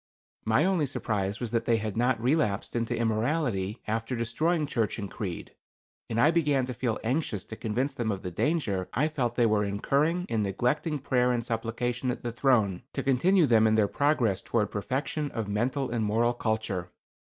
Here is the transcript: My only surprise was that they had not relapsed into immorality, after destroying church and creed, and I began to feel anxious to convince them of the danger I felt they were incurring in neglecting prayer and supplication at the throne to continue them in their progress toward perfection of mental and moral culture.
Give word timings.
My 0.45 0.65
only 0.65 0.87
surprise 0.87 1.39
was 1.39 1.51
that 1.51 1.65
they 1.65 1.77
had 1.77 1.95
not 1.95 2.19
relapsed 2.19 2.75
into 2.75 2.97
immorality, 2.97 3.83
after 3.85 4.15
destroying 4.15 4.65
church 4.65 4.97
and 4.97 5.11
creed, 5.11 5.53
and 6.09 6.19
I 6.19 6.31
began 6.31 6.65
to 6.65 6.73
feel 6.73 6.97
anxious 7.03 7.45
to 7.45 7.55
convince 7.55 7.93
them 7.93 8.11
of 8.11 8.23
the 8.23 8.31
danger 8.31 8.89
I 8.93 9.07
felt 9.07 9.35
they 9.35 9.45
were 9.45 9.63
incurring 9.63 10.25
in 10.27 10.41
neglecting 10.41 10.97
prayer 10.97 11.31
and 11.31 11.45
supplication 11.45 12.09
at 12.09 12.23
the 12.23 12.31
throne 12.31 12.81
to 12.93 13.03
continue 13.03 13.45
them 13.45 13.67
in 13.67 13.75
their 13.75 13.87
progress 13.87 14.41
toward 14.41 14.71
perfection 14.71 15.29
of 15.33 15.47
mental 15.47 15.91
and 15.91 16.03
moral 16.03 16.33
culture. 16.33 16.89